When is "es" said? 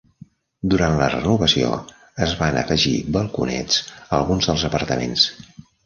2.29-2.35